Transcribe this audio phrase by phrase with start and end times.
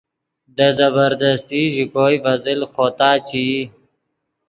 [0.55, 3.59] دے زبردستی ژے کوئے ڤے زل خوتا چے ای